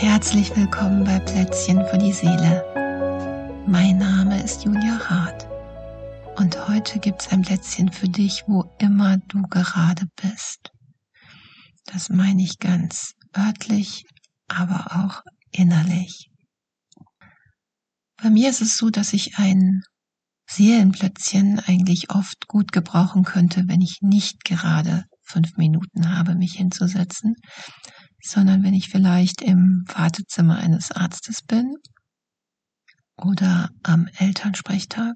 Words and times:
Herzlich 0.00 0.54
willkommen 0.54 1.02
bei 1.02 1.18
Plätzchen 1.18 1.84
für 1.86 1.98
die 1.98 2.12
Seele. 2.12 2.64
Mein 3.66 3.98
Name 3.98 4.40
ist 4.40 4.64
Julia 4.64 4.96
Hart 5.10 5.48
und 6.38 6.68
heute 6.68 7.00
gibt 7.00 7.22
es 7.22 7.32
ein 7.32 7.42
Plätzchen 7.42 7.90
für 7.90 8.08
dich, 8.08 8.44
wo 8.46 8.70
immer 8.78 9.16
du 9.26 9.42
gerade 9.42 10.06
bist. 10.22 10.70
Das 11.86 12.10
meine 12.10 12.44
ich 12.44 12.60
ganz 12.60 13.14
örtlich, 13.36 14.04
aber 14.46 15.04
auch 15.04 15.22
innerlich. 15.50 16.30
Bei 18.22 18.30
mir 18.30 18.50
ist 18.50 18.62
es 18.62 18.76
so, 18.76 18.90
dass 18.90 19.12
ich 19.12 19.36
ein 19.38 19.82
Seelenplätzchen 20.48 21.58
eigentlich 21.58 22.10
oft 22.10 22.46
gut 22.46 22.70
gebrauchen 22.70 23.24
könnte, 23.24 23.64
wenn 23.66 23.80
ich 23.80 23.98
nicht 24.00 24.44
gerade 24.44 25.06
fünf 25.24 25.56
Minuten 25.56 26.16
habe, 26.16 26.36
mich 26.36 26.52
hinzusetzen, 26.52 27.34
sondern 28.22 28.62
wenn 28.62 28.74
ich 28.74 28.88
vielleicht 28.88 29.42
im 29.42 29.84
Wartezimmer 29.86 30.56
eines 30.56 30.92
Arztes 30.92 31.42
bin 31.42 31.76
oder 33.16 33.70
am 33.82 34.08
Elternsprechtag 34.18 35.14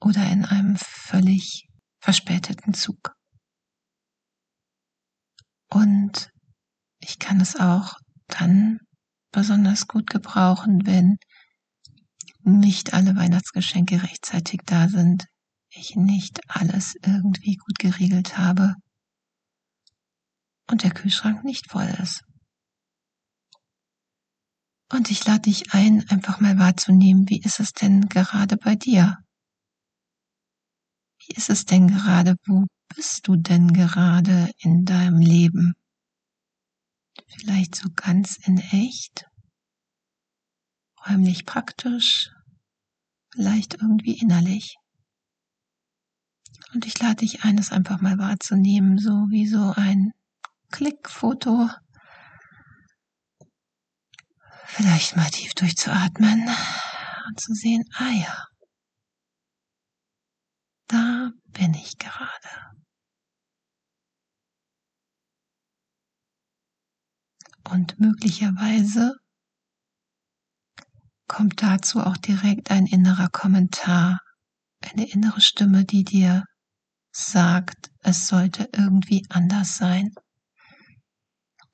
oder 0.00 0.30
in 0.30 0.44
einem 0.44 0.76
völlig 0.76 1.66
verspäteten 2.00 2.74
Zug. 2.74 3.14
Und 5.70 6.30
ich 6.98 7.18
kann 7.18 7.40
es 7.40 7.56
auch 7.56 7.94
dann 8.26 8.78
besonders 9.30 9.86
gut 9.88 10.08
gebrauchen, 10.08 10.86
wenn 10.86 11.16
nicht 12.40 12.92
alle 12.92 13.16
Weihnachtsgeschenke 13.16 14.02
rechtzeitig 14.02 14.60
da 14.66 14.88
sind, 14.88 15.26
ich 15.70 15.96
nicht 15.96 16.40
alles 16.48 16.94
irgendwie 17.02 17.56
gut 17.56 17.78
geregelt 17.78 18.36
habe 18.36 18.74
und 20.70 20.82
der 20.82 20.92
Kühlschrank 20.92 21.44
nicht 21.44 21.70
voll 21.70 21.88
ist. 22.02 22.22
Und 24.92 25.10
ich 25.10 25.24
lade 25.24 25.42
dich 25.42 25.72
ein, 25.72 26.06
einfach 26.10 26.40
mal 26.40 26.58
wahrzunehmen, 26.58 27.28
wie 27.28 27.40
ist 27.40 27.60
es 27.60 27.72
denn 27.72 28.08
gerade 28.08 28.58
bei 28.58 28.74
dir? 28.74 29.16
Wie 31.26 31.34
ist 31.34 31.48
es 31.48 31.64
denn 31.64 31.88
gerade? 31.88 32.36
Wo 32.46 32.66
bist 32.94 33.26
du 33.26 33.36
denn 33.36 33.72
gerade 33.72 34.50
in 34.58 34.84
deinem 34.84 35.18
Leben? 35.18 35.72
Vielleicht 37.28 37.74
so 37.74 37.88
ganz 37.94 38.36
in 38.46 38.58
echt? 38.58 39.24
Räumlich 41.08 41.46
praktisch? 41.46 42.30
Vielleicht 43.32 43.74
irgendwie 43.74 44.18
innerlich? 44.18 44.76
Und 46.74 46.86
ich 46.86 46.98
lade 46.98 47.16
dich 47.16 47.44
ein, 47.44 47.56
es 47.56 47.72
einfach 47.72 48.00
mal 48.00 48.18
wahrzunehmen, 48.18 48.98
so 48.98 49.10
wie 49.30 49.46
so 49.46 49.72
ein 49.74 50.12
Klickfoto. 50.72 51.68
Vielleicht 54.66 55.16
mal 55.16 55.30
tief 55.30 55.54
durchzuatmen 55.54 56.48
und 57.28 57.40
zu 57.40 57.54
sehen, 57.54 57.84
ah 57.94 58.10
ja, 58.10 58.46
da 60.88 61.30
bin 61.52 61.74
ich 61.74 61.98
gerade. 61.98 62.72
Und 67.70 68.00
möglicherweise 68.00 69.14
kommt 71.28 71.62
dazu 71.62 72.00
auch 72.00 72.16
direkt 72.16 72.70
ein 72.70 72.86
innerer 72.86 73.28
Kommentar, 73.28 74.18
eine 74.80 75.08
innere 75.08 75.40
Stimme, 75.40 75.84
die 75.84 76.04
dir 76.04 76.44
sagt, 77.12 77.90
es 78.00 78.26
sollte 78.26 78.68
irgendwie 78.72 79.24
anders 79.28 79.76
sein. 79.76 80.10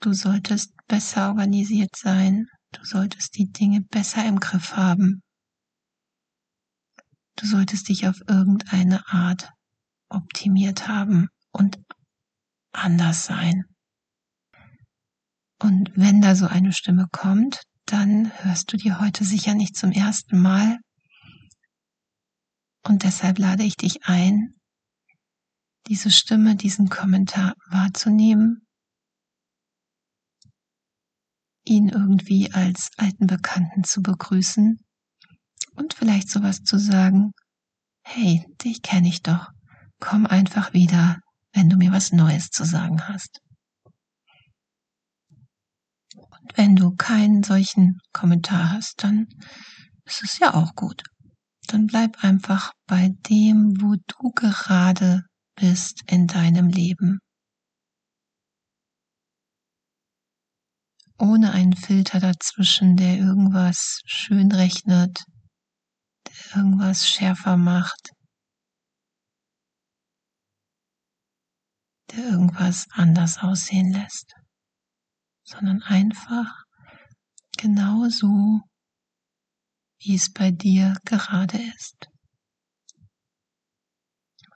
Du 0.00 0.12
solltest 0.12 0.72
besser 0.86 1.28
organisiert 1.28 1.97
sein. 1.97 2.47
Du 2.70 2.84
solltest 2.84 3.36
die 3.36 3.50
Dinge 3.50 3.81
besser 3.81 4.25
im 4.25 4.38
Griff 4.38 4.76
haben. 4.76 5.22
Du 7.34 7.47
solltest 7.47 7.88
dich 7.88 8.06
auf 8.06 8.20
irgendeine 8.28 9.06
Art 9.09 9.50
optimiert 10.09 10.86
haben 10.86 11.28
und 11.50 11.78
anders 12.72 13.25
sein. 13.25 13.64
Und 15.60 15.91
wenn 15.97 16.20
da 16.20 16.36
so 16.36 16.47
eine 16.47 16.72
Stimme 16.72 17.09
kommt, 17.10 17.62
dann 17.84 18.30
hörst 18.44 18.72
du 18.72 18.76
dir 18.76 19.00
heute 19.00 19.25
sicher 19.25 19.54
nicht 19.54 19.76
zum 19.76 19.91
ersten 19.91 20.41
Mal. 20.41 20.78
Und 22.84 23.03
deshalb 23.03 23.38
lade 23.38 23.65
ich 23.65 23.76
dich 23.76 24.04
ein, 24.04 24.54
diese 25.88 26.12
Stimme, 26.12 26.54
diesen 26.54 26.88
Kommentar 26.88 27.54
wahrzunehmen 27.70 28.68
ihn 31.69 31.89
irgendwie 31.89 32.53
als 32.53 32.91
alten 32.97 33.27
Bekannten 33.27 33.84
zu 33.84 34.03
begrüßen 34.03 34.79
und 35.77 35.95
vielleicht 35.95 36.31
sowas 36.31 36.62
zu 36.62 36.79
sagen, 36.79 37.33
hey, 38.03 38.45
dich 38.65 38.83
kenne 38.83 39.09
ich 39.09 39.23
doch, 39.23 39.49
komm 40.01 40.27
einfach 40.27 40.73
wieder, 40.73 41.19
wenn 41.53 41.69
du 41.69 41.77
mir 41.77 41.93
was 41.93 42.12
Neues 42.12 42.51
zu 42.51 42.65
sagen 42.65 43.07
hast. 43.07 43.41
Und 46.15 46.57
wenn 46.57 46.77
du 46.77 46.95
keinen 46.97 47.43
solchen 47.43 47.99
Kommentar 48.12 48.73
hast, 48.73 49.05
dann 49.05 49.27
ist 50.05 50.23
es 50.23 50.39
ja 50.39 50.55
auch 50.55 50.75
gut. 50.75 51.03
Dann 51.67 51.87
bleib 51.87 52.25
einfach 52.25 52.73
bei 52.87 53.11
dem, 53.28 53.81
wo 53.81 53.97
du 54.07 54.31
gerade 54.34 55.25
bist 55.55 56.03
in 56.07 56.27
deinem 56.27 56.69
Leben. 56.69 57.19
Ohne 61.19 61.53
einen 61.53 61.75
Filter 61.75 62.21
dazwischen, 62.21 62.97
der 62.97 63.17
irgendwas 63.19 64.01
schön 64.06 64.53
rechnet, 64.53 65.25
der 66.27 66.56
irgendwas 66.56 67.09
schärfer 67.09 67.56
macht, 67.56 68.11
der 72.12 72.25
irgendwas 72.25 72.87
anders 72.93 73.39
aussehen 73.39 73.93
lässt, 73.93 74.33
sondern 75.45 75.83
einfach 75.83 76.65
genau 77.57 78.09
so, 78.09 78.61
wie 80.01 80.15
es 80.15 80.33
bei 80.33 80.53
dir 80.53 80.95
gerade 81.05 81.59
ist. 81.59 82.09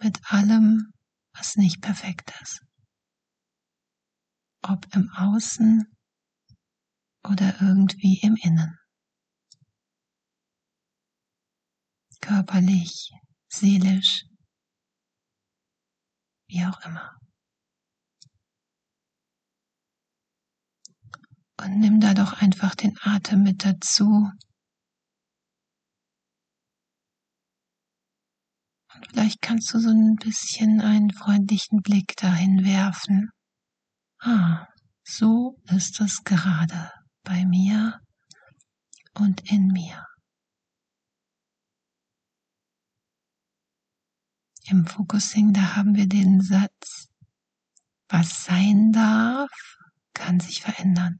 Mit 0.01 0.21
allem, 0.33 0.93
was 1.33 1.57
nicht 1.57 1.81
perfekt 1.81 2.33
ist. 2.41 2.61
Ob 4.63 4.87
im 4.95 5.11
Außen 5.11 5.92
oder 7.25 7.61
irgendwie 7.61 8.21
im 8.23 8.37
Innen. 8.37 8.79
Körperlich, 12.21 13.11
seelisch, 13.49 14.25
wie 16.49 16.65
auch 16.65 16.81
immer. 16.85 17.11
Und 21.61 21.79
nimm 21.79 22.01
da 22.01 22.15
doch 22.15 22.41
einfach 22.41 22.75
den 22.75 22.97
Atem 23.03 23.43
mit 23.43 23.65
dazu. 23.65 24.31
Und 28.95 29.07
vielleicht 29.11 29.41
kannst 29.43 29.73
du 29.73 29.79
so 29.79 29.91
ein 29.91 30.17
bisschen 30.17 30.81
einen 30.81 31.13
freundlichen 31.13 31.83
Blick 31.83 32.17
dahin 32.17 32.65
werfen. 32.65 33.31
Ah, 34.21 34.67
so 35.05 35.57
ist 35.71 36.01
es 36.01 36.23
gerade 36.25 36.91
bei 37.23 37.45
mir 37.45 38.01
und 39.15 39.51
in 39.51 39.69
mir. 39.69 40.07
Im 44.65 44.87
Focusing, 44.87 45.53
da 45.53 45.77
haben 45.77 45.97
wir 45.97 46.07
den 46.07 46.41
Satz, 46.41 47.09
was 48.09 48.45
sein 48.45 48.93
darf, 48.93 49.51
kann 50.15 50.41
sich 50.41 50.63
verändern. 50.63 51.19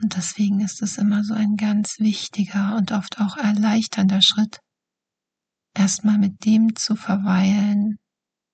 Und 0.00 0.16
deswegen 0.16 0.60
ist 0.60 0.82
es 0.82 0.98
immer 0.98 1.22
so 1.22 1.34
ein 1.34 1.56
ganz 1.56 1.98
wichtiger 2.00 2.76
und 2.76 2.92
oft 2.92 3.20
auch 3.20 3.36
erleichternder 3.36 4.20
Schritt, 4.20 4.60
erstmal 5.74 6.18
mit 6.18 6.44
dem 6.44 6.74
zu 6.74 6.96
verweilen, 6.96 7.98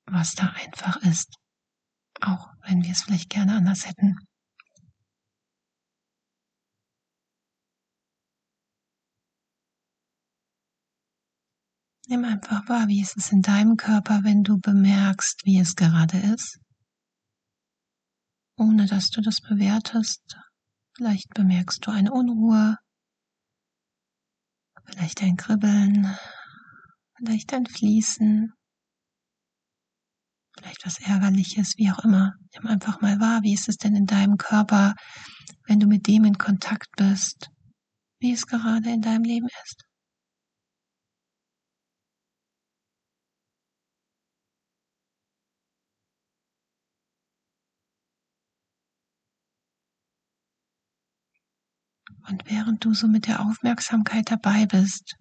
was 0.05 0.35
da 0.35 0.49
einfach 0.49 0.97
ist. 0.97 1.37
Auch 2.21 2.49
wenn 2.63 2.83
wir 2.83 2.91
es 2.91 3.03
vielleicht 3.03 3.31
gerne 3.31 3.57
anders 3.57 3.87
hätten. 3.87 4.17
Nimm 12.11 12.25
einfach 12.25 12.67
wahr, 12.71 12.89
wie 12.89 13.03
ist 13.03 13.19
es 13.19 13.33
in 13.33 13.43
deinem 13.43 13.77
Körper, 13.77 14.21
wenn 14.25 14.43
du 14.43 14.59
bemerkst, 14.59 15.43
wie 15.45 15.59
es 15.59 15.77
gerade 15.77 16.19
ist, 16.19 16.59
ohne 18.57 18.87
dass 18.87 19.11
du 19.11 19.21
das 19.21 19.43
bewertest. 19.43 20.23
Vielleicht 20.97 21.29
bemerkst 21.35 21.87
du 21.87 21.91
eine 21.91 22.11
Unruhe, 22.11 22.79
vielleicht 24.87 25.23
ein 25.23 25.37
Kribbeln, 25.37 26.17
vielleicht 27.19 27.53
ein 27.53 27.67
Fließen, 27.67 28.55
vielleicht 30.57 30.87
was 30.87 31.01
Ärgerliches, 31.01 31.75
wie 31.77 31.91
auch 31.91 32.03
immer. 32.05 32.33
Nimm 32.55 32.69
einfach 32.69 33.03
mal 33.03 33.21
wahr, 33.21 33.43
wie 33.43 33.53
ist 33.53 33.69
es 33.69 33.77
denn 33.77 33.95
in 33.95 34.07
deinem 34.07 34.39
Körper, 34.39 34.95
wenn 35.67 35.79
du 35.79 35.87
mit 35.87 36.07
dem 36.07 36.25
in 36.25 36.39
Kontakt 36.39 36.89
bist, 36.97 37.51
wie 38.19 38.33
es 38.33 38.47
gerade 38.47 38.91
in 38.91 39.03
deinem 39.03 39.25
Leben 39.25 39.49
ist. 39.63 39.88
Und 52.29 52.49
während 52.49 52.85
du 52.85 52.95
so 52.95 53.07
mit 53.09 53.27
der 53.27 53.41
Aufmerksamkeit 53.41 54.31
dabei 54.31 54.67
bist, 54.67 55.17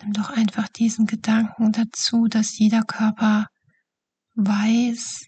nimm 0.00 0.12
doch 0.12 0.30
einfach 0.30 0.68
diesen 0.68 1.06
Gedanken 1.06 1.72
dazu, 1.72 2.26
dass 2.28 2.58
jeder 2.58 2.82
Körper 2.82 3.46
weiß, 4.34 5.26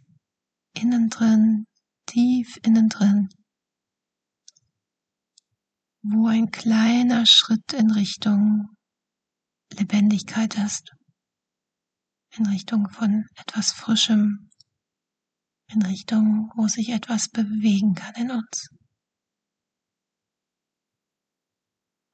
innen 0.74 1.08
drin, 1.08 1.66
tief 2.06 2.58
innen 2.62 2.88
drin, 2.88 3.28
wo 6.02 6.26
ein 6.26 6.50
kleiner 6.50 7.24
Schritt 7.26 7.72
in 7.72 7.90
Richtung 7.90 8.68
Lebendigkeit 9.72 10.56
ist, 10.58 10.92
in 12.36 12.46
Richtung 12.46 12.88
von 12.90 13.26
etwas 13.36 13.72
Frischem, 13.72 14.50
in 15.68 15.82
Richtung, 15.82 16.52
wo 16.54 16.68
sich 16.68 16.90
etwas 16.90 17.28
bewegen 17.28 17.94
kann 17.94 18.14
in 18.14 18.30
uns. 18.30 18.68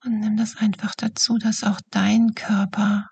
Und 0.05 0.19
nimm 0.19 0.37
das 0.37 0.57
einfach 0.57 0.95
dazu, 0.97 1.39
dass 1.39 1.63
auch 1.63 1.81
dein 1.91 2.35
Körper, 2.35 3.09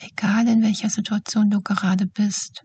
egal 0.00 0.46
in 0.48 0.62
welcher 0.62 0.90
Situation 0.90 1.48
du 1.48 1.62
gerade 1.62 2.06
bist, 2.06 2.64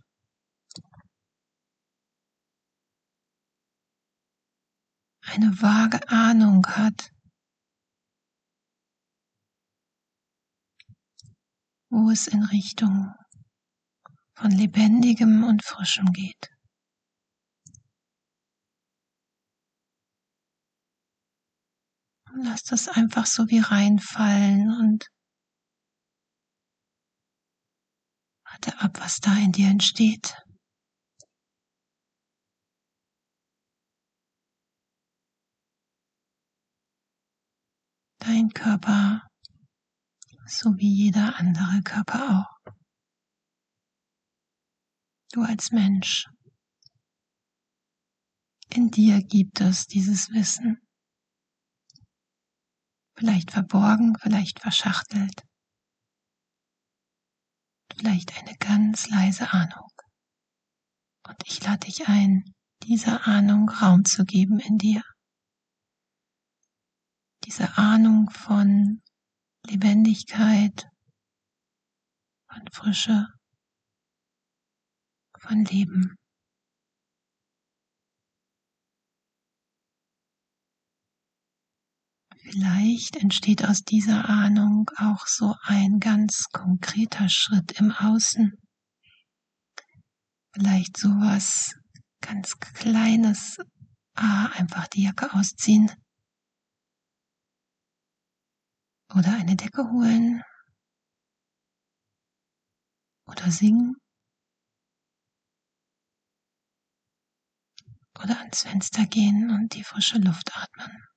eine 5.21 5.61
vage 5.61 6.07
Ahnung 6.09 6.65
hat, 6.67 7.11
wo 11.89 12.09
es 12.09 12.27
in 12.27 12.43
Richtung 12.43 13.13
von 14.35 14.51
lebendigem 14.51 15.43
und 15.43 15.63
frischem 15.63 16.11
geht. 16.11 16.56
Lass 22.43 22.63
das 22.63 22.87
einfach 22.87 23.25
so 23.25 23.47
wie 23.49 23.59
reinfallen 23.59 24.69
und 24.79 25.09
warte 28.43 28.79
ab, 28.79 28.99
was 28.99 29.17
da 29.17 29.35
in 29.37 29.51
dir 29.51 29.69
entsteht. 29.69 30.35
Dein 38.19 38.49
Körper, 38.49 39.21
so 40.45 40.75
wie 40.77 40.93
jeder 40.93 41.37
andere 41.37 41.81
Körper 41.83 42.39
auch. 42.39 42.73
Du 45.31 45.41
als 45.43 45.71
Mensch. 45.71 46.27
In 48.69 48.89
dir 48.89 49.21
gibt 49.23 49.61
es 49.61 49.87
dieses 49.87 50.29
Wissen 50.31 50.86
vielleicht 53.17 53.51
verborgen, 53.51 54.15
vielleicht 54.21 54.59
verschachtelt, 54.59 55.41
vielleicht 57.95 58.37
eine 58.37 58.55
ganz 58.57 59.09
leise 59.09 59.51
Ahnung. 59.51 59.89
Und 61.27 61.37
ich 61.45 61.63
lade 61.63 61.87
dich 61.87 62.07
ein, 62.07 62.43
dieser 62.83 63.27
Ahnung 63.27 63.69
Raum 63.69 64.05
zu 64.05 64.23
geben 64.23 64.59
in 64.59 64.77
dir. 64.77 65.01
Diese 67.43 67.77
Ahnung 67.77 68.29
von 68.29 69.01
Lebendigkeit, 69.65 70.87
von 72.47 72.67
Frische, 72.71 73.27
von 75.39 75.65
Leben. 75.65 76.16
Vielleicht 82.49 83.17
entsteht 83.17 83.65
aus 83.65 83.81
dieser 83.81 84.29
Ahnung 84.29 84.89
auch 84.95 85.27
so 85.27 85.55
ein 85.63 85.99
ganz 85.99 86.45
konkreter 86.53 87.27
Schritt 87.27 87.73
im 87.73 87.91
Außen. 87.91 88.53
Vielleicht 90.53 90.95
sowas 90.95 91.75
ganz 92.21 92.57
Kleines. 92.57 93.57
Ah, 94.13 94.45
einfach 94.53 94.87
die 94.87 95.03
Jacke 95.03 95.33
ausziehen. 95.33 95.91
Oder 99.13 99.33
eine 99.33 99.57
Decke 99.57 99.83
holen. 99.91 100.41
Oder 103.25 103.51
singen. 103.51 103.97
Oder 108.23 108.39
ans 108.39 108.61
Fenster 108.61 109.05
gehen 109.05 109.51
und 109.51 109.73
die 109.73 109.83
frische 109.83 110.17
Luft 110.17 110.55
atmen. 110.55 111.07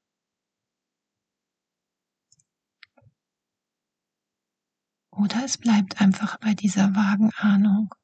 Oder 5.20 5.44
es 5.44 5.58
bleibt 5.58 6.00
einfach 6.00 6.38
bei 6.38 6.54
dieser 6.54 6.94
vagen 6.94 7.30
Ahnung. 7.36 7.94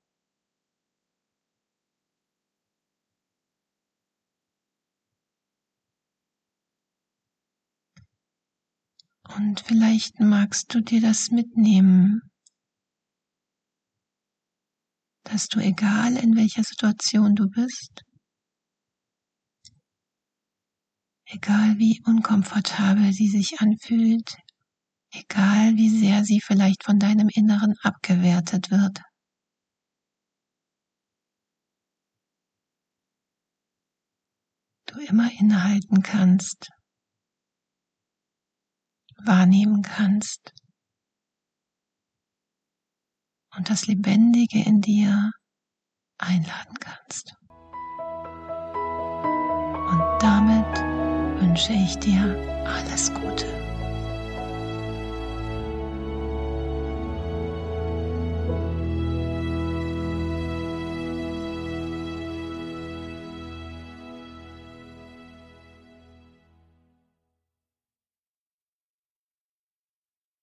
Und 9.34 9.60
vielleicht 9.60 10.20
magst 10.20 10.74
du 10.74 10.82
dir 10.82 11.00
das 11.00 11.30
mitnehmen, 11.30 12.20
dass 15.24 15.46
du 15.48 15.60
egal 15.60 16.16
in 16.16 16.36
welcher 16.36 16.64
Situation 16.64 17.34
du 17.34 17.48
bist, 17.48 18.02
egal 21.24 21.78
wie 21.78 22.02
unkomfortabel 22.04 23.14
sie 23.14 23.28
sich 23.28 23.58
anfühlt, 23.60 24.36
egal 25.12 25.76
wie 25.76 25.88
sehr 25.88 26.24
sie 26.24 26.40
vielleicht 26.40 26.84
von 26.84 26.98
deinem 26.98 27.28
Inneren 27.28 27.74
abgewertet 27.82 28.70
wird. 28.70 29.02
Du 34.86 35.00
immer 35.00 35.30
innehalten 35.38 36.02
kannst, 36.02 36.70
wahrnehmen 39.24 39.82
kannst 39.82 40.52
und 43.56 43.68
das 43.68 43.86
Lebendige 43.86 44.62
in 44.62 44.80
dir 44.80 45.32
einladen 46.18 46.78
kannst. 46.78 47.34
Und 49.88 50.22
damit 50.22 50.78
wünsche 51.40 51.72
ich 51.72 51.96
dir 51.98 52.36
alles 52.64 53.12
Gute. 53.12 53.75